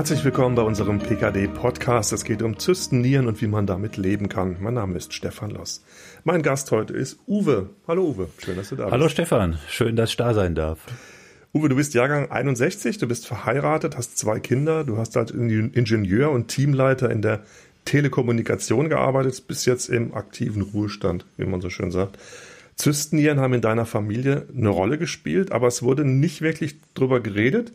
[0.00, 2.14] Herzlich willkommen bei unserem PKD-Podcast.
[2.14, 4.56] Es geht um Zysten, Nieren und wie man damit leben kann.
[4.58, 5.84] Mein Name ist Stefan Loss.
[6.24, 7.68] Mein Gast heute ist Uwe.
[7.86, 8.92] Hallo Uwe, schön, dass du da bist.
[8.92, 10.78] Hallo Stefan, schön, dass ich da sein darf.
[11.52, 16.30] Uwe, du bist Jahrgang 61, du bist verheiratet, hast zwei Kinder, du hast als Ingenieur
[16.30, 17.40] und Teamleiter in der
[17.84, 22.18] Telekommunikation gearbeitet, bist jetzt im aktiven Ruhestand, wie man so schön sagt.
[22.76, 27.74] Zystennieren haben in deiner Familie eine Rolle gespielt, aber es wurde nicht wirklich drüber geredet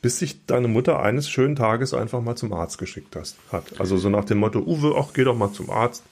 [0.00, 3.64] bis sich deine Mutter eines schönen Tages einfach mal zum Arzt geschickt hast, hat.
[3.78, 6.04] Also so nach dem Motto, Uwe, ach, geh doch mal zum Arzt.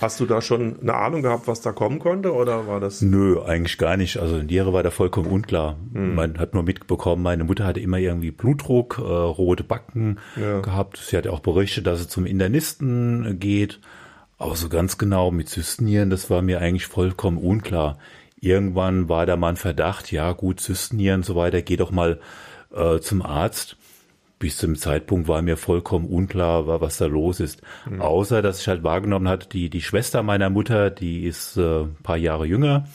[0.00, 3.02] Hast du da schon eine Ahnung gehabt, was da kommen konnte, oder war das?
[3.02, 4.16] Nö, eigentlich gar nicht.
[4.16, 5.76] Also in Niere war da vollkommen unklar.
[5.92, 6.14] Hm.
[6.14, 10.60] Man hat nur mitbekommen, meine Mutter hatte immer irgendwie Blutdruck, äh, rote Backen ja.
[10.60, 10.96] gehabt.
[10.96, 13.80] Sie hat auch berichtet, dass sie zum Internisten geht.
[14.38, 17.98] Aber so ganz genau mit Zystennieren, das war mir eigentlich vollkommen unklar.
[18.40, 22.20] Irgendwann war da mal ein Verdacht, ja gut, Zystennieren und so weiter, geh doch mal
[22.74, 23.76] äh, zum Arzt.
[24.38, 27.60] Bis zum Zeitpunkt war mir vollkommen unklar, was da los ist.
[27.88, 28.00] Mhm.
[28.00, 31.96] Außer, dass ich halt wahrgenommen hatte, die, die Schwester meiner Mutter, die ist äh, ein
[32.02, 32.86] paar Jahre jünger,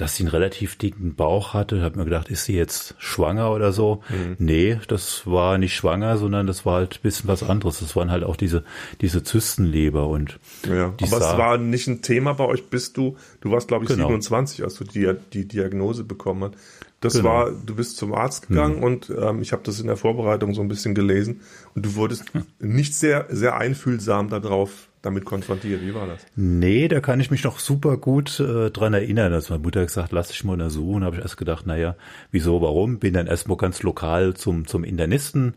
[0.00, 1.82] dass sie einen relativ dicken Bauch hatte.
[1.82, 4.02] Hab mir gedacht, ist sie jetzt schwanger oder so?
[4.08, 4.36] Mhm.
[4.38, 7.80] Nee, das war nicht schwanger, sondern das war halt ein bisschen was anderes.
[7.80, 8.64] Das waren halt auch diese,
[9.02, 13.16] diese Zystenleber und ja, die aber es war nicht ein Thema bei euch, bist du,
[13.42, 14.06] du warst glaube ich genau.
[14.06, 16.54] 27, als du die, die Diagnose bekommen hast.
[17.00, 17.28] Das genau.
[17.28, 18.82] war, du bist zum Arzt gegangen hm.
[18.82, 21.40] und ähm, ich habe das in der Vorbereitung so ein bisschen gelesen
[21.74, 22.24] und du wurdest
[22.58, 25.82] nicht sehr, sehr einfühlsam darauf damit konfrontiert.
[25.82, 26.26] Wie war das?
[26.36, 29.32] Nee, da kann ich mich noch super gut äh, dran erinnern.
[29.32, 31.96] Als meine Mutter gesagt, lass dich mal untersuchen, habe ich erst gedacht, naja,
[32.30, 32.98] wieso, warum?
[32.98, 35.54] Bin dann erstmal ganz lokal zum, zum Internisten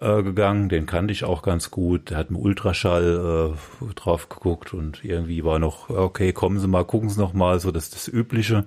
[0.00, 2.10] äh, gegangen, den kannte ich auch ganz gut.
[2.10, 6.84] Der hat mit Ultraschall äh, drauf geguckt und irgendwie war noch, okay, kommen Sie mal,
[6.84, 8.64] gucken Sie noch mal, so das das Übliche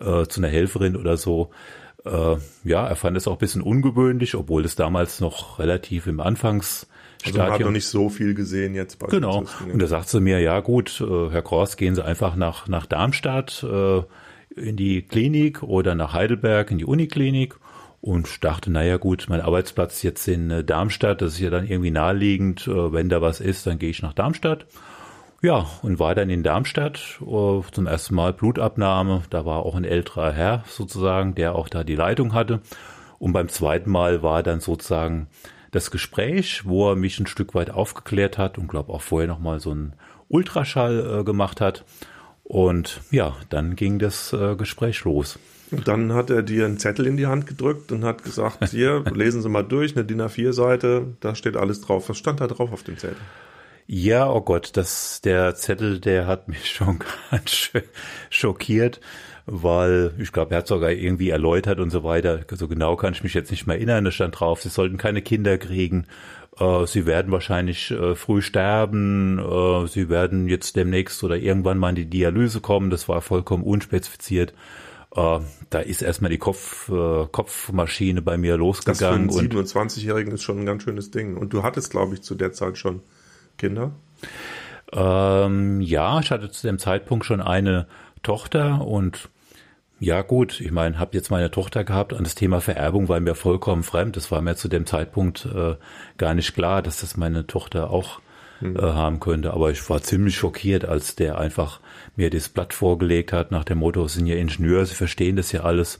[0.00, 1.50] äh, zu einer Helferin oder so.
[2.06, 6.20] Äh, ja, er fand es auch ein bisschen ungewöhnlich, obwohl es damals noch relativ im
[6.20, 6.86] Anfangs
[7.24, 8.98] also man hat noch nicht so viel gesehen jetzt.
[8.98, 9.44] Bei genau.
[9.72, 12.86] Und da sagt sie mir, ja gut, äh, Herr Kors, gehen Sie einfach nach, nach
[12.86, 14.02] Darmstadt äh,
[14.54, 17.56] in die Klinik oder nach Heidelberg in die Uniklinik.
[18.00, 21.66] Und ich dachte, naja gut, mein Arbeitsplatz jetzt in äh, Darmstadt, das ist ja dann
[21.66, 22.68] irgendwie naheliegend.
[22.68, 24.66] Äh, wenn da was ist, dann gehe ich nach Darmstadt.
[25.42, 29.22] Ja, und war dann in Darmstadt uh, zum ersten Mal Blutabnahme.
[29.30, 32.60] Da war auch ein älterer Herr sozusagen, der auch da die Leitung hatte.
[33.18, 35.28] Und beim zweiten Mal war dann sozusagen
[35.72, 39.60] das Gespräch, wo er mich ein Stück weit aufgeklärt hat und glaube auch vorher nochmal
[39.60, 39.92] so einen
[40.28, 41.84] Ultraschall äh, gemacht hat.
[42.42, 45.38] Und ja, dann ging das äh, Gespräch los.
[45.70, 49.04] Und dann hat er dir einen Zettel in die Hand gedrückt und hat gesagt, hier,
[49.14, 52.08] lesen Sie mal durch, eine DIN A4-Seite, da steht alles drauf.
[52.08, 53.16] Was stand da drauf auf dem Zettel?
[53.88, 56.98] Ja, oh Gott, das, der Zettel, der hat mich schon
[57.30, 57.82] ganz schön
[58.30, 59.00] schockiert,
[59.46, 62.40] weil ich glaube, er hat sogar irgendwie erläutert und so weiter.
[62.50, 64.04] So genau kann ich mich jetzt nicht mehr erinnern.
[64.04, 66.06] Da stand drauf, sie sollten keine Kinder kriegen.
[66.58, 69.38] Äh, sie werden wahrscheinlich äh, früh sterben.
[69.38, 72.90] Äh, sie werden jetzt demnächst oder irgendwann mal in die Dialyse kommen.
[72.90, 74.52] Das war vollkommen unspezifiziert.
[75.16, 79.28] Uh, da ist erstmal die Kopf, uh, Kopfmaschine bei mir losgegangen.
[79.28, 81.38] Das für einen 27-Jährigen ist schon ein ganz schönes Ding.
[81.38, 83.00] Und du hattest, glaube ich, zu der Zeit schon
[83.56, 83.92] Kinder?
[84.92, 87.86] Ähm, ja, ich hatte zu dem Zeitpunkt schon eine
[88.22, 89.28] Tochter und
[89.98, 93.34] ja gut, ich meine, habe jetzt meine Tochter gehabt und das Thema Vererbung war mir
[93.34, 94.16] vollkommen fremd.
[94.16, 95.76] Das war mir zu dem Zeitpunkt äh,
[96.18, 98.20] gar nicht klar, dass das meine Tochter auch
[98.58, 98.76] hm.
[98.76, 99.54] äh, haben könnte.
[99.54, 101.80] Aber ich war ziemlich schockiert, als der einfach
[102.14, 105.52] mir das Blatt vorgelegt hat nach dem Motto, Sie sind ja Ingenieur, Sie verstehen das
[105.52, 105.98] ja alles.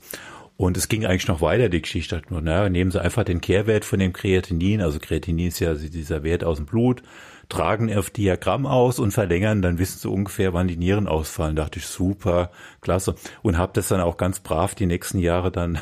[0.57, 2.21] Und es ging eigentlich noch weiter, die Geschichte.
[2.29, 4.81] Naja, nehmen Sie einfach den Kehrwert von dem Kreatinin.
[4.81, 7.01] Also Kreatinin ist ja dieser Wert aus dem Blut
[7.49, 11.55] tragen auf Diagramm aus und verlängern, dann wissen sie ungefähr, wann die Nieren ausfallen.
[11.55, 12.51] Da dachte ich, super,
[12.81, 13.15] klasse.
[13.41, 15.79] Und habe das dann auch ganz brav die nächsten Jahre dann,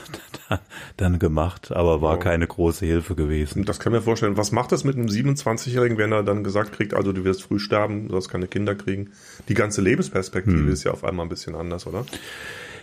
[0.98, 2.24] dann gemacht, aber war wow.
[2.24, 3.66] keine große Hilfe gewesen.
[3.66, 4.38] Das kann mir vorstellen.
[4.38, 7.60] Was macht das mit einem 27-Jährigen, wenn er dann gesagt kriegt, also du wirst früh
[7.60, 9.12] sterben, du sollst keine Kinder kriegen?
[9.50, 10.72] Die ganze Lebensperspektive hm.
[10.72, 12.06] ist ja auf einmal ein bisschen anders, oder?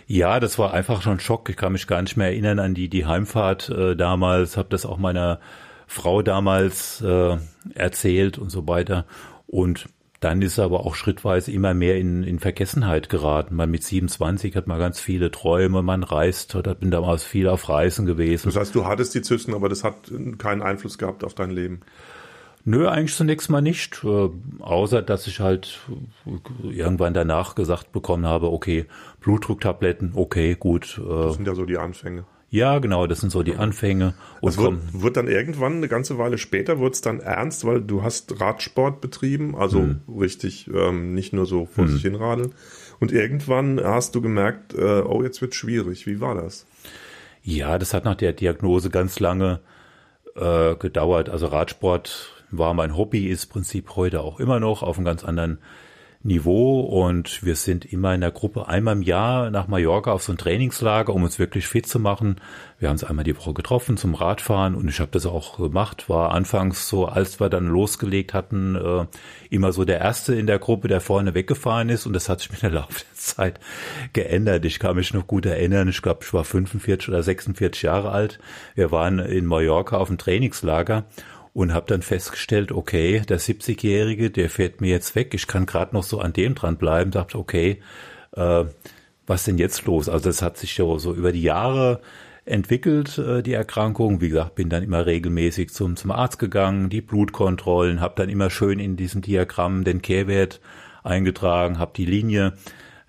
[0.07, 1.49] Ja, das war einfach schon ein Schock.
[1.49, 4.57] Ich kann mich gar nicht mehr erinnern an die, die Heimfahrt äh, damals.
[4.57, 5.39] Habe das auch meiner
[5.93, 7.37] Frau damals äh,
[7.75, 9.05] erzählt und so weiter.
[9.45, 9.87] Und
[10.21, 13.55] dann ist er aber auch schrittweise immer mehr in, in Vergessenheit geraten.
[13.55, 17.69] Man mit 27 hat man ganz viele Träume, man reist, hat bin damals viel auf
[17.69, 18.47] Reisen gewesen.
[18.47, 21.81] Das heißt, du hattest die Zysten, aber das hat keinen Einfluss gehabt auf dein Leben.
[22.65, 24.29] Nö, eigentlich zunächst mal nicht, äh,
[24.61, 25.81] außer dass ich halt
[26.63, 28.85] irgendwann danach gesagt bekommen habe, okay,
[29.19, 30.99] Blutdrucktabletten, okay, gut.
[31.05, 32.25] Äh, das sind ja so die Anfänge.
[32.53, 34.13] Ja, genau, das sind so die Anfänge.
[34.39, 37.81] Und es wird, wird dann irgendwann, eine ganze Weile später, wird es dann ernst, weil
[37.81, 40.01] du hast Radsport betrieben, also hm.
[40.19, 41.93] richtig, ähm, nicht nur so vor hm.
[41.93, 42.53] sich hinradeln.
[42.99, 46.05] Und irgendwann hast du gemerkt, äh, oh, jetzt wird schwierig.
[46.05, 46.67] Wie war das?
[47.41, 49.59] Ja, das hat nach der Diagnose ganz lange
[50.35, 51.29] äh, gedauert.
[51.29, 55.57] Also Radsport war mein Hobby, ist Prinzip heute auch immer noch auf einem ganz anderen
[56.25, 60.31] Niveau und wir sind immer in der Gruppe einmal im Jahr nach Mallorca auf so
[60.31, 62.39] ein Trainingslager, um uns wirklich fit zu machen.
[62.79, 66.07] Wir haben uns einmal die Woche getroffen zum Radfahren und ich habe das auch gemacht.
[66.07, 69.05] War anfangs so, als wir dann losgelegt hatten, äh,
[69.49, 72.51] immer so der Erste in der Gruppe, der vorne weggefahren ist und das hat sich
[72.51, 73.59] mit der Laufe der Zeit
[74.13, 74.63] geändert.
[74.63, 78.39] Ich kann mich noch gut erinnern, ich glaube, ich war 45 oder 46 Jahre alt.
[78.75, 81.03] Wir waren in Mallorca auf dem Trainingslager
[81.53, 85.93] und habe dann festgestellt, okay, der 70-Jährige, der fährt mir jetzt weg, ich kann gerade
[85.93, 87.81] noch so an dem dran bleiben, dachte, okay,
[88.35, 88.65] äh,
[89.25, 90.09] was denn jetzt los?
[90.09, 92.01] Also das hat sich so, so über die Jahre
[92.45, 94.19] entwickelt, äh, die Erkrankung.
[94.19, 98.49] Wie gesagt, bin dann immer regelmäßig zum, zum Arzt gegangen, die Blutkontrollen, habe dann immer
[98.49, 100.59] schön in diesem Diagramm den Kehrwert
[101.03, 102.53] eingetragen, habe die Linie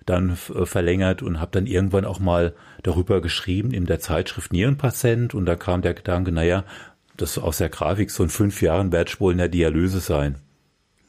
[0.05, 2.53] dann äh, verlängert und habe dann irgendwann auch mal
[2.83, 6.63] darüber geschrieben in der Zeitschrift Nierenpatient und da kam der Gedanke, naja,
[7.17, 10.37] das aus der Grafik so in fünf Jahren werde ich wohl in der Dialyse sein.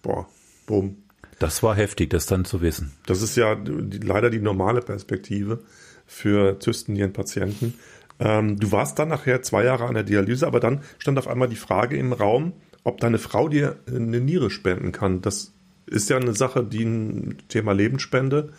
[0.02, 0.28] Boah,
[0.66, 0.96] bumm.
[1.38, 2.92] Das war heftig, das dann zu wissen.
[3.06, 5.62] Das ist ja die, leider die normale Perspektive
[6.06, 7.74] für Zystennierenpatienten.
[8.18, 11.48] Ähm, du warst dann nachher zwei Jahre an der Dialyse, aber dann stand auf einmal
[11.48, 12.54] die Frage im Raum,
[12.84, 15.20] ob deine Frau dir eine Niere spenden kann.
[15.20, 15.52] Das
[15.86, 18.52] ist ja eine Sache, die ein Thema Lebensspende,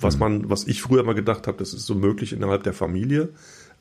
[0.00, 0.20] was mhm.
[0.20, 3.30] man, was ich früher mal gedacht habe, das ist so möglich innerhalb der Familie.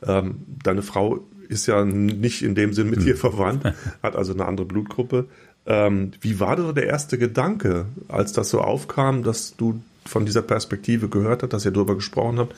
[0.05, 3.19] Ähm, deine Frau ist ja nicht in dem Sinn mit dir hm.
[3.19, 3.73] verwandt,
[4.03, 5.25] hat also eine andere Blutgruppe.
[5.65, 10.41] Ähm, wie war so der erste Gedanke, als das so aufkam, dass du von dieser
[10.41, 12.55] Perspektive gehört hast, dass ihr darüber gesprochen habt?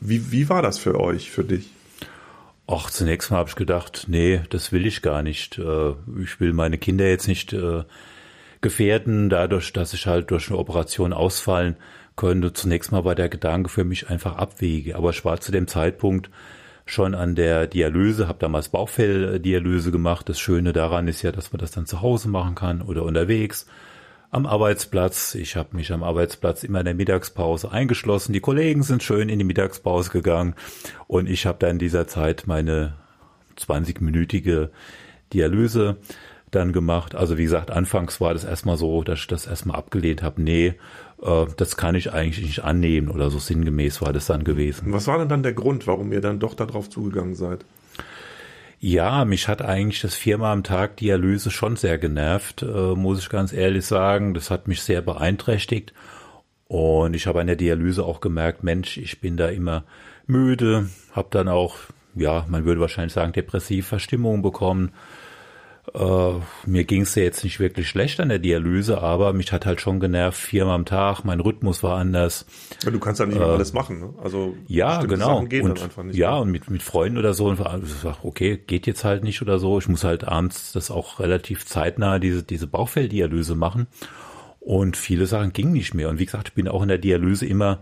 [0.00, 1.70] Wie, wie war das für euch, für dich?
[2.66, 5.58] Ach, zunächst mal habe ich gedacht, nee, das will ich gar nicht.
[5.58, 5.90] Äh,
[6.22, 7.82] ich will meine Kinder jetzt nicht äh,
[8.60, 11.76] gefährden, dadurch, dass ich halt durch eine Operation ausfallen
[12.16, 12.52] könnte.
[12.52, 14.94] Zunächst mal war der Gedanke für mich einfach abwege.
[14.94, 16.30] Aber ich war zu dem Zeitpunkt
[16.90, 20.28] schon an der Dialyse, habe damals Bauchfelldialyse gemacht.
[20.28, 23.66] Das Schöne daran ist ja, dass man das dann zu Hause machen kann oder unterwegs.
[24.32, 25.34] Am Arbeitsplatz.
[25.36, 28.32] Ich habe mich am Arbeitsplatz immer in der Mittagspause eingeschlossen.
[28.32, 30.54] Die Kollegen sind schön in die Mittagspause gegangen
[31.06, 32.94] und ich habe dann in dieser Zeit meine
[33.56, 34.70] 20-minütige
[35.32, 35.96] Dialyse
[36.50, 37.14] dann gemacht.
[37.14, 40.42] Also wie gesagt, anfangs war das erstmal so, dass ich das erstmal abgelehnt habe.
[40.42, 40.74] Nee,
[41.22, 44.92] äh, das kann ich eigentlich nicht annehmen oder so sinngemäß war das dann gewesen.
[44.92, 47.64] Was war denn dann der Grund, warum ihr dann doch darauf zugegangen seid?
[48.82, 53.28] Ja, mich hat eigentlich das viermal am Tag Dialyse schon sehr genervt, äh, muss ich
[53.28, 54.32] ganz ehrlich sagen.
[54.32, 55.92] Das hat mich sehr beeinträchtigt.
[56.66, 59.84] Und ich habe an der Dialyse auch gemerkt, Mensch, ich bin da immer
[60.26, 61.76] müde, habe dann auch,
[62.14, 64.92] ja, man würde wahrscheinlich sagen, depressiv Verstimmung bekommen
[65.94, 66.32] äh,
[66.66, 69.80] mir ging es ja jetzt nicht wirklich schlecht an der Dialyse, aber mich hat halt
[69.80, 72.46] schon genervt, viermal am Tag, mein Rhythmus war anders.
[72.84, 74.14] Ja, du kannst ja nicht äh, alles machen, ne?
[74.22, 75.38] Also ja, genau.
[75.38, 76.40] und, ja, mehr.
[76.40, 79.58] und mit, mit Freunden oder so, und ich sag, okay, geht jetzt halt nicht oder
[79.58, 79.78] so.
[79.78, 83.86] Ich muss halt abends das auch relativ zeitnah diese, diese Bauchfelldialyse machen.
[84.60, 86.10] Und viele Sachen gingen nicht mehr.
[86.10, 87.78] Und wie gesagt, ich bin auch in der Dialyse immer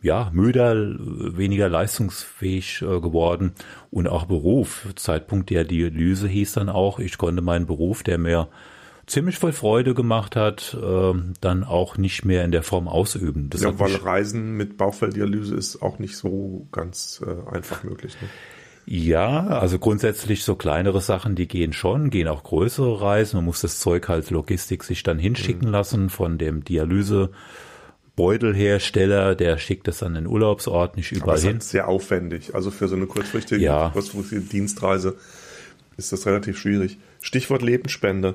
[0.00, 3.52] ja, müder, weniger leistungsfähig äh, geworden
[3.90, 4.86] und auch Beruf.
[4.94, 8.48] Zeitpunkt der Dialyse hieß dann auch, ich konnte meinen Beruf, der mir
[9.06, 13.50] ziemlich voll Freude gemacht hat, äh, dann auch nicht mehr in der Form ausüben.
[13.50, 18.16] Das ja, weil Reisen mit Bauchfelddialyse ist auch nicht so ganz äh, einfach möglich.
[18.20, 18.28] Ne?
[18.90, 23.36] Ja, also grundsätzlich so kleinere Sachen, die gehen schon, gehen auch größere Reisen.
[23.36, 25.72] Man muss das Zeug halt Logistik sich dann hinschicken mhm.
[25.72, 27.30] lassen von dem Dialyse
[28.18, 31.58] Beutelhersteller, der schickt das an den Urlaubsort nicht überall Aber hin.
[31.58, 32.52] Ist sehr aufwendig.
[32.52, 33.90] Also für so eine kurzfristige, ja.
[33.90, 35.14] kurzfristige Dienstreise
[35.96, 36.98] ist das relativ schwierig.
[37.20, 38.34] Stichwort Lebensspende.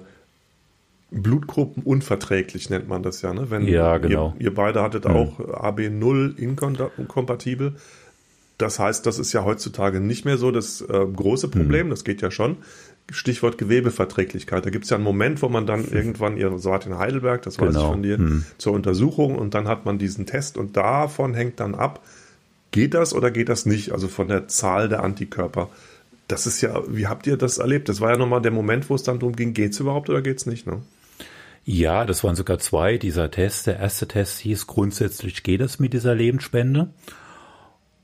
[1.11, 3.51] Blutgruppenunverträglich nennt man das ja, ne?
[3.51, 4.33] Wenn ja, genau.
[4.39, 5.15] Ihr, ihr beide hattet mhm.
[5.15, 7.75] auch AB0 inkompatibel.
[8.57, 11.89] Das heißt, das ist ja heutzutage nicht mehr so das äh, große Problem, mhm.
[11.89, 12.55] das geht ja schon.
[13.11, 14.65] Stichwort Gewebeverträglichkeit.
[14.65, 15.93] Da gibt es ja einen Moment, wo man dann hm.
[15.93, 17.81] irgendwann, ihr wart in Heidelberg, das weiß genau.
[17.81, 18.45] ich von dir, hm.
[18.57, 22.03] zur Untersuchung und dann hat man diesen Test und davon hängt dann ab,
[22.71, 23.91] geht das oder geht das nicht?
[23.91, 25.69] Also von der Zahl der Antikörper.
[26.27, 27.89] Das ist ja, wie habt ihr das erlebt?
[27.89, 30.21] Das war ja nochmal der Moment, wo es dann darum ging, geht es überhaupt oder
[30.21, 30.81] geht es nicht, ne?
[31.65, 33.63] Ja, das waren sogar zwei dieser Tests.
[33.63, 36.89] Der erste Test hieß grundsätzlich geht es mit dieser Lebensspende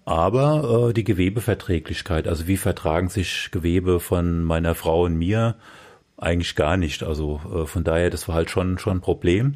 [0.10, 5.56] aber äh, die Gewebeverträglichkeit, also wie vertragen sich Gewebe von meiner Frau und mir,
[6.18, 7.04] eigentlich gar nicht.
[7.04, 9.56] Also äh, von daher, das war halt schon, schon ein Problem.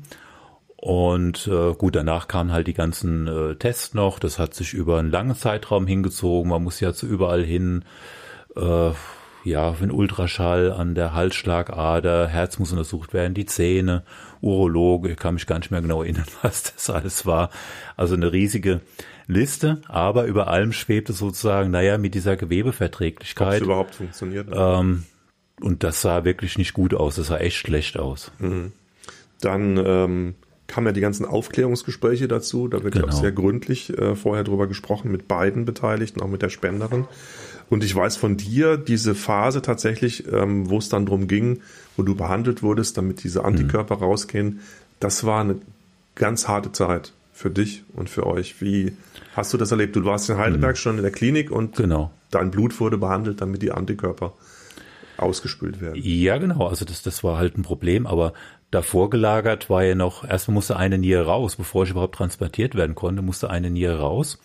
[0.78, 4.20] Und äh, gut, danach kamen halt die ganzen äh, Tests noch.
[4.20, 6.52] Das hat sich über einen langen Zeitraum hingezogen.
[6.52, 7.84] Man muss ja zu überall hin.
[8.56, 8.92] Äh,
[9.44, 14.04] ja, einen Ultraschall an der Halsschlagader, Herz muss untersucht werden, die Zähne,
[14.42, 17.50] Urologe, ich kann mich gar nicht mehr genau erinnern, was das alles war.
[17.98, 18.82] Also eine riesige
[19.28, 23.62] Liste, aber über allem schwebte sozusagen, naja, mit dieser Gewebeverträglichkeit.
[23.62, 24.48] Ob überhaupt funktioniert.
[24.52, 25.04] Ähm,
[25.62, 28.32] und das sah wirklich nicht gut aus, das sah echt schlecht aus.
[28.40, 28.74] Mhm.
[29.40, 30.36] Dann ähm,
[30.68, 33.06] kamen ja die ganzen Aufklärungsgespräche dazu, da wird genau.
[33.06, 33.22] ja auch genau.
[33.22, 37.06] sehr gründlich äh, vorher drüber gesprochen mit beiden Beteiligten, auch mit der Spenderin.
[37.70, 41.62] Und ich weiß von dir, diese Phase tatsächlich, ähm, wo es dann drum ging,
[41.98, 44.04] wo du behandelt wurdest, damit diese Antikörper mhm.
[44.04, 44.60] rausgehen,
[45.00, 45.56] das war eine
[46.16, 48.62] ganz harte Zeit für dich und für euch.
[48.62, 48.94] Wie
[49.36, 49.96] hast du das erlebt?
[49.96, 50.80] Du warst in Heidelberg mhm.
[50.80, 52.12] schon in der Klinik und genau.
[52.32, 54.34] dein Blut wurde behandelt, damit die Antikörper
[55.18, 56.00] ausgespült werden.
[56.02, 56.68] Ja, genau.
[56.68, 58.34] Also das, das war halt ein Problem, aber
[58.72, 62.96] davor gelagert war ja noch, erstmal musste eine Niere raus, bevor ich überhaupt transplantiert werden
[62.96, 64.40] konnte, musste eine Niere raus.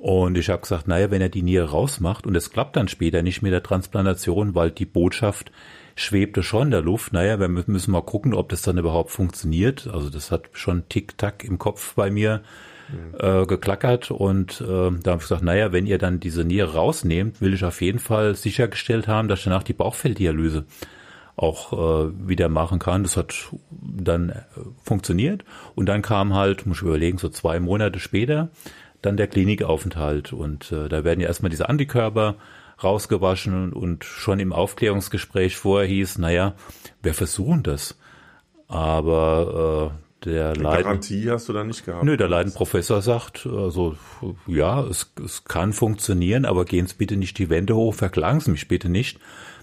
[0.00, 3.22] Und ich habe gesagt, naja, wenn er die Niere rausmacht und es klappt dann später
[3.22, 5.50] nicht mit der Transplantation, weil die Botschaft
[5.94, 7.12] schwebte schon in der Luft.
[7.14, 9.88] Naja, wir müssen mal gucken, ob das dann überhaupt funktioniert.
[9.90, 12.42] Also das hat schon Tick-Tack im Kopf bei mir
[12.90, 13.14] mhm.
[13.18, 17.40] äh, geklackert und äh, da habe ich gesagt, naja, wenn ihr dann diese Niere rausnehmt,
[17.40, 20.66] will ich auf jeden Fall sichergestellt haben, dass ich danach die Bauchfelddialyse
[21.36, 23.02] auch äh, wieder machen kann.
[23.02, 23.34] Das hat
[23.70, 24.42] dann äh,
[24.82, 28.50] funktioniert und dann kam halt, muss ich überlegen, so zwei Monate später
[29.06, 32.36] dann der Klinikaufenthalt und äh, da werden ja erstmal diese Antikörper
[32.82, 36.54] rausgewaschen und schon im Aufklärungsgespräch vorher hieß, naja,
[37.02, 37.98] wir versuchen das.
[38.68, 42.04] Aber äh, der Eine Leiden, Garantie hast du da nicht gehabt.
[42.04, 43.96] Nö, der Leidenprofessor sagt, also
[44.46, 48.50] ja, es, es kann funktionieren, aber gehen Sie bitte nicht die Wände hoch, verklagen Sie
[48.50, 49.20] mich bitte nicht,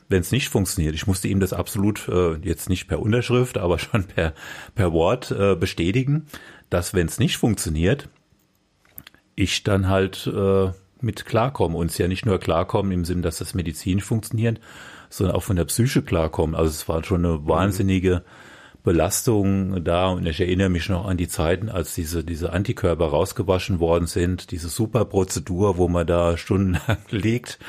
[0.09, 0.95] wenn es nicht funktioniert.
[0.95, 4.33] Ich musste ihm das absolut äh, jetzt nicht per Unterschrift, aber schon per,
[4.73, 6.27] per Wort äh, bestätigen,
[6.69, 8.07] dass wenn es nicht funktioniert,
[9.35, 10.71] ich dann halt äh,
[11.01, 11.77] mit klarkomme.
[11.77, 14.59] Und es ja nicht nur klarkommen im Sinn, dass das Medizin funktioniert,
[15.09, 16.55] sondern auch von der Psyche klarkommen.
[16.55, 18.23] Also es war schon eine wahnsinnige
[18.83, 23.79] Belastung da und ich erinnere mich noch an die Zeiten, als diese, diese Antikörper rausgewaschen
[23.79, 27.59] worden sind, diese super Prozedur, wo man da stundenlang liegt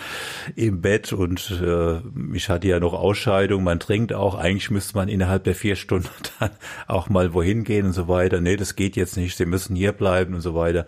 [0.56, 2.00] im Bett und äh,
[2.34, 6.08] ich hatte ja noch Ausscheidung, man trinkt auch, eigentlich müsste man innerhalb der vier Stunden
[6.40, 6.50] dann
[6.88, 8.40] auch mal wohin gehen und so weiter.
[8.40, 10.84] Nee, das geht jetzt nicht, sie müssen hier bleiben und so weiter.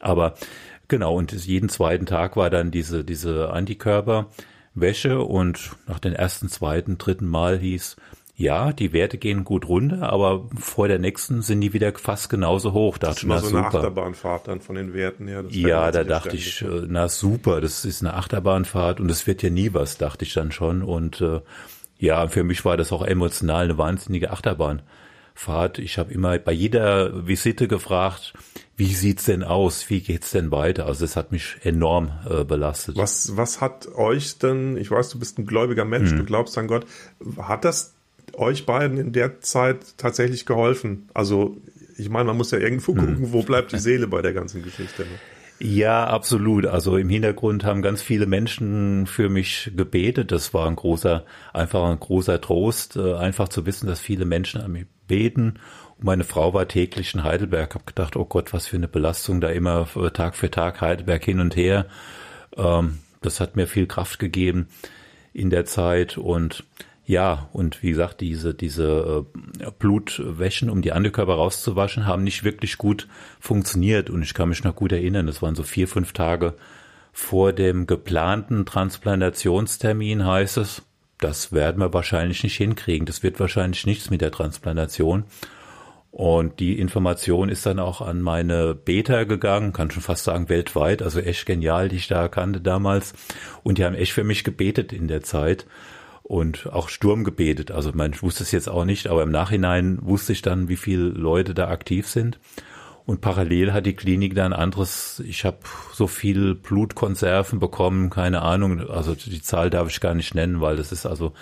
[0.00, 0.34] Aber
[0.88, 6.98] genau, und jeden zweiten Tag war dann diese, diese Antikörperwäsche und nach den ersten, zweiten,
[6.98, 7.96] dritten Mal hieß,
[8.36, 12.72] ja, die Werte gehen gut runter, aber vor der nächsten sind die wieder fast genauso
[12.72, 12.96] hoch.
[12.96, 13.78] Da das ist mal so eine super.
[13.78, 15.44] Achterbahnfahrt dann von den Werten her.
[15.48, 19.50] ja, da dachte ich, äh, na super, das ist eine Achterbahnfahrt und es wird ja
[19.50, 20.82] nie was, dachte ich dann schon.
[20.82, 21.40] Und äh,
[21.98, 24.86] ja, für mich war das auch emotional eine wahnsinnige Achterbahnfahrt.
[25.78, 28.32] Ich habe immer bei jeder Visite gefragt,
[28.76, 29.88] wie sieht's denn aus?
[29.88, 30.86] Wie geht's denn weiter?
[30.86, 32.96] Also es hat mich enorm äh, belastet.
[32.96, 36.18] Was, was hat euch denn, ich weiß, du bist ein gläubiger Mensch, mhm.
[36.18, 36.86] du glaubst an Gott,
[37.38, 37.94] hat das
[38.34, 41.08] euch beiden in der Zeit tatsächlich geholfen?
[41.14, 41.56] Also
[41.96, 42.98] ich meine, man muss ja irgendwo mhm.
[42.98, 45.02] gucken, wo bleibt die Seele bei der ganzen Geschichte.
[45.02, 45.18] Ne?
[45.60, 46.66] Ja, absolut.
[46.66, 50.30] Also im Hintergrund haben ganz viele Menschen für mich gebetet.
[50.30, 54.60] Das war ein großer, einfach ein großer Trost, äh, einfach zu wissen, dass viele Menschen
[54.60, 55.58] an mich beten
[56.00, 59.48] meine Frau war täglich in Heidelberg, habe gedacht, oh Gott, was für eine Belastung da
[59.48, 61.86] immer Tag für Tag Heidelberg hin und her.
[62.56, 64.68] Ähm, das hat mir viel Kraft gegeben
[65.32, 66.64] in der Zeit und
[67.08, 69.24] ja, und wie gesagt, diese, diese
[69.60, 73.08] äh, Blutwäschen, um die Antikörper rauszuwaschen, haben nicht wirklich gut
[73.40, 74.10] funktioniert.
[74.10, 76.52] Und ich kann mich noch gut erinnern, das waren so vier, fünf Tage
[77.14, 80.82] vor dem geplanten Transplantationstermin, heißt es.
[81.16, 83.06] Das werden wir wahrscheinlich nicht hinkriegen.
[83.06, 85.24] Das wird wahrscheinlich nichts mit der Transplantation.
[86.10, 91.00] Und die Information ist dann auch an meine Beta gegangen, kann schon fast sagen weltweit,
[91.00, 93.14] also echt genial, die ich da kannte damals.
[93.62, 95.64] Und die haben echt für mich gebetet in der Zeit
[96.28, 97.70] und auch Sturm gebetet.
[97.70, 101.08] Also man wusste es jetzt auch nicht, aber im Nachhinein wusste ich dann, wie viele
[101.08, 102.38] Leute da aktiv sind.
[103.06, 105.60] Und parallel hat die Klinik dann anderes, ich habe
[105.94, 110.76] so viel Blutkonserven bekommen, keine Ahnung, also die Zahl darf ich gar nicht nennen, weil
[110.76, 111.32] das ist also,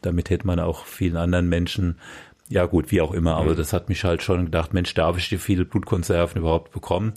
[0.00, 2.00] damit hätte man auch vielen anderen Menschen
[2.48, 3.56] ja gut, wie auch immer, aber mhm.
[3.56, 7.12] das hat mich halt schon gedacht, Mensch, darf ich dir viele Blutkonserven überhaupt bekommen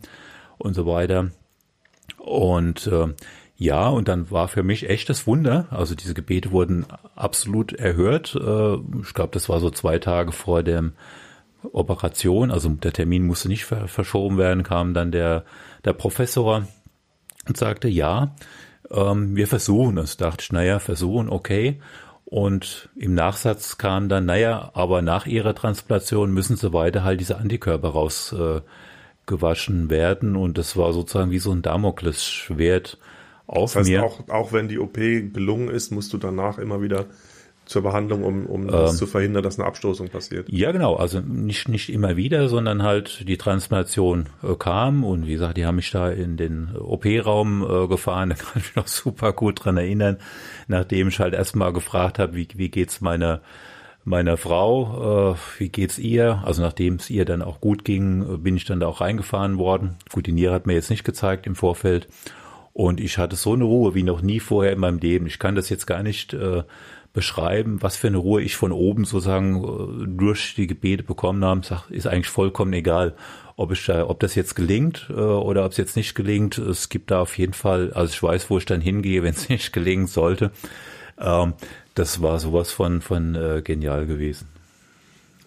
[0.60, 1.32] und so weiter.
[2.20, 3.08] Und äh,
[3.57, 5.67] ja, und dann war für mich echt das Wunder.
[5.69, 6.85] Also diese Gebete wurden
[7.15, 8.35] absolut erhört.
[8.35, 10.91] Äh, ich glaube, das war so zwei Tage vor der
[11.71, 12.51] Operation.
[12.51, 15.45] Also der Termin musste nicht verschoben werden, kam dann der,
[15.85, 16.67] der Professor
[17.47, 18.35] und sagte, ja,
[18.91, 20.17] ähm, wir versuchen es.
[20.17, 21.79] Dachte ich, naja, versuchen, okay.
[22.25, 27.38] Und im Nachsatz kam dann, naja, aber nach ihrer Transplantation müssen sie weiter halt diese
[27.38, 30.35] Antikörper rausgewaschen werden.
[30.35, 32.97] Und das war sozusagen wie so ein Damoklesschwert
[33.47, 34.03] auf das heißt, mir.
[34.03, 37.05] Auch, auch wenn die OP gelungen ist, musst du danach immer wieder
[37.65, 40.47] zur Behandlung, um, um das ähm, zu verhindern, dass eine Abstoßung passiert.
[40.49, 40.95] Ja, genau.
[40.95, 45.65] Also nicht, nicht immer wieder, sondern halt die Transplantation äh, kam und wie gesagt, die
[45.65, 48.29] haben mich da in den OP-Raum äh, gefahren.
[48.35, 50.17] Da kann ich mich noch super gut dran erinnern,
[50.67, 53.41] nachdem ich halt erstmal gefragt habe, wie, wie geht's meiner
[54.07, 56.43] meiner Frau, äh, wie geht's ihr?
[56.45, 59.57] Also nachdem es ihr dann auch gut ging, äh, bin ich dann da auch reingefahren
[59.57, 59.95] worden.
[60.11, 62.07] Gut, die Niere hat mir jetzt nicht gezeigt im Vorfeld.
[62.75, 65.27] Und ich hatte so eine Ruhe wie noch nie vorher in meinem Leben.
[65.27, 66.63] Ich kann das jetzt gar nicht äh,
[67.13, 71.65] beschreiben, was für eine Ruhe ich von oben sozusagen äh, durch die Gebete bekommen habe,
[71.65, 73.15] sag, ist eigentlich vollkommen egal,
[73.55, 76.58] ob ich da, ob das jetzt gelingt äh, oder ob es jetzt nicht gelingt.
[76.58, 79.48] Es gibt da auf jeden Fall, also ich weiß, wo ich dann hingehe, wenn es
[79.48, 80.51] nicht gelingen sollte.
[81.17, 81.53] Ähm,
[81.94, 84.50] das war sowas von von äh, genial gewesen.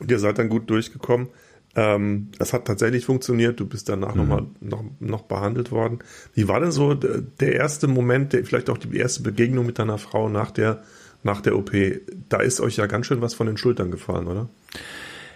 [0.00, 1.28] Und ihr seid dann gut durchgekommen.
[1.76, 3.60] Ähm, das hat tatsächlich funktioniert.
[3.60, 4.20] Du bist danach mhm.
[4.20, 6.00] nochmal noch, noch behandelt worden.
[6.34, 9.98] Wie war denn so der erste Moment, der, vielleicht auch die erste Begegnung mit deiner
[9.98, 10.82] Frau nach der
[11.22, 11.72] nach der OP,
[12.28, 14.48] da ist euch ja ganz schön was von den Schultern gefallen, oder?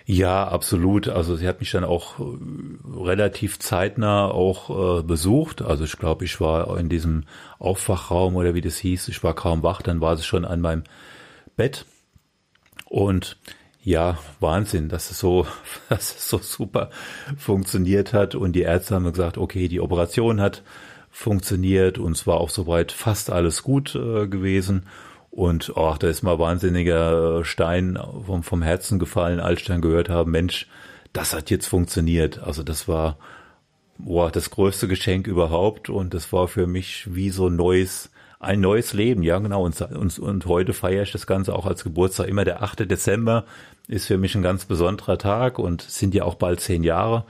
[0.05, 1.09] Ja, absolut.
[1.09, 2.25] Also sie hat mich dann auch äh,
[2.97, 5.63] relativ zeitnah auch äh, besucht.
[5.63, 7.25] Also ich glaube, ich war in diesem
[7.59, 9.09] Aufwachraum oder wie das hieß.
[9.09, 10.83] Ich war kaum wach, dann war sie schon an meinem
[11.57, 11.87] Bett.
[12.89, 13.39] Und
[13.83, 15.47] ja, Wahnsinn, dass es so,
[15.89, 16.91] dass es so super
[17.37, 18.35] funktioniert hat.
[18.35, 20.63] Und die Ärzte haben gesagt, okay, die Operation hat
[21.11, 24.87] funktioniert und es war auch soweit fast alles gut äh, gewesen.
[25.31, 30.09] Und ach, da ist mal wahnsinniger Stein vom, vom Herzen gefallen, als ich dann gehört
[30.09, 30.69] habe, Mensch,
[31.13, 32.39] das hat jetzt funktioniert.
[32.43, 33.19] Also das war
[34.05, 38.61] boah, das größte Geschenk überhaupt und das war für mich wie so ein neues, ein
[38.61, 39.23] neues Leben.
[39.23, 39.65] Ja, genau.
[39.65, 42.29] Und, und, und heute feiere ich das Ganze auch als Geburtstag.
[42.29, 42.91] Immer der 8.
[42.91, 43.45] Dezember
[43.89, 47.25] ist für mich ein ganz besonderer Tag und sind ja auch bald zehn Jahre.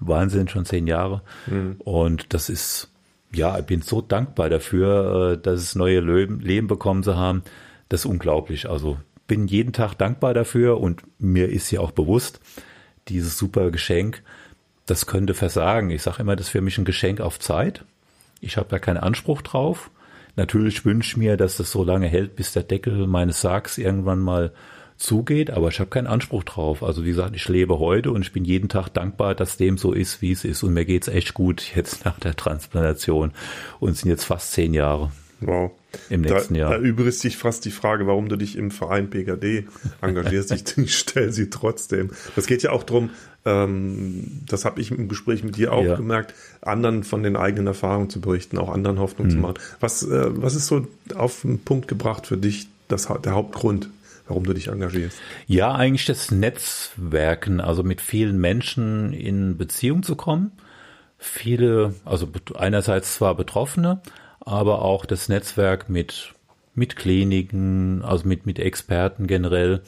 [0.00, 1.22] Wahnsinn, schon zehn Jahre.
[1.46, 1.76] Mhm.
[1.78, 2.88] Und das ist,
[3.32, 7.42] ja, ich bin so dankbar dafür, äh, dass es neue Leben bekommen zu haben.
[7.88, 8.68] Das ist unglaublich.
[8.68, 12.40] Also bin jeden Tag dankbar dafür und mir ist ja auch bewusst,
[13.08, 14.22] dieses super Geschenk,
[14.90, 15.90] das könnte versagen.
[15.90, 17.84] Ich sage immer, das ist für mich ein Geschenk auf Zeit.
[18.40, 19.90] Ich habe da keinen Anspruch drauf.
[20.36, 24.20] Natürlich wünsche ich mir, dass das so lange hält, bis der Deckel meines Sargs irgendwann
[24.20, 24.52] mal
[24.96, 26.82] zugeht, aber ich habe keinen Anspruch drauf.
[26.82, 29.92] Also wie gesagt, ich lebe heute und ich bin jeden Tag dankbar, dass dem so
[29.92, 30.62] ist, wie es ist.
[30.62, 33.32] Und mir geht's echt gut jetzt nach der Transplantation
[33.80, 35.10] und sind jetzt fast zehn Jahre.
[35.40, 35.70] Wow.
[36.10, 36.70] Im nächsten da, Jahr.
[36.72, 39.66] Da übrigt sich fast die Frage, warum du dich im Verein PKD
[40.00, 40.52] engagierst.
[40.52, 42.10] ich, stelle sie trotzdem.
[42.36, 43.10] Das geht ja auch drum.
[43.44, 45.96] ähm, das habe ich im Gespräch mit dir auch ja.
[45.96, 49.34] gemerkt, anderen von den eigenen Erfahrungen zu berichten, auch anderen Hoffnung hm.
[49.34, 49.54] zu machen.
[49.80, 53.90] Was, äh, was ist so auf den Punkt gebracht für dich, das, der Hauptgrund?
[54.28, 55.18] warum du dich engagierst?
[55.46, 60.52] Ja, eigentlich das Netzwerken, also mit vielen Menschen in Beziehung zu kommen.
[61.18, 64.00] Viele, also einerseits zwar Betroffene,
[64.40, 66.34] aber auch das Netzwerk mit,
[66.74, 69.82] mit Kliniken, also mit, mit Experten generell.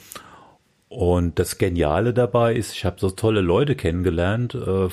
[0.89, 4.89] Und das Geniale dabei ist, ich habe so tolle Leute kennengelernt, äh,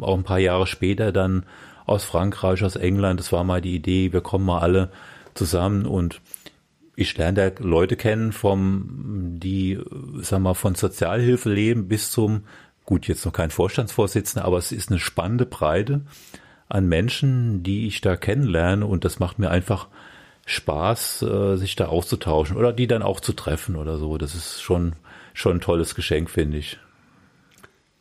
[0.00, 1.44] auch ein paar Jahre später dann
[1.86, 3.18] aus Frankreich, aus England.
[3.18, 4.90] Das war mal die Idee, wir kommen mal alle
[5.34, 6.20] zusammen und
[6.94, 9.78] ich lerne da Leute kennen, vom, die,
[10.20, 12.44] sag mal, von Sozialhilfe leben bis zum,
[12.84, 16.02] gut, jetzt noch kein Vorstandsvorsitzender, aber es ist eine spannende Breite
[16.68, 19.88] an Menschen, die ich da kennenlerne und das macht mir einfach
[20.46, 24.16] Spaß, äh, sich da auszutauschen oder die dann auch zu treffen oder so.
[24.18, 24.94] Das ist schon,
[25.34, 26.78] schon ein tolles Geschenk, finde ich.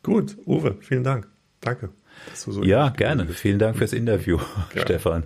[0.03, 1.27] Gut, Uwe, vielen Dank.
[1.61, 1.89] Danke.
[2.33, 3.25] So ja, gerne.
[3.27, 4.39] Vielen Dank fürs Interview,
[4.75, 4.81] ja.
[4.83, 5.25] Stefan.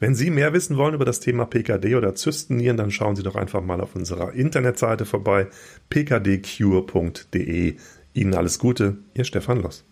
[0.00, 3.34] Wenn Sie mehr wissen wollen über das Thema PKD oder Zystennieren, dann schauen Sie doch
[3.34, 5.48] einfach mal auf unserer Internetseite vorbei,
[5.90, 7.76] pkdcure.de.
[8.14, 9.84] Ihnen alles Gute, Ihr Stefan Loss.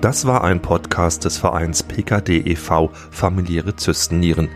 [0.00, 2.90] Das war ein Podcast des Vereins PKD e.V.
[3.10, 4.48] Familiäre Zystennieren.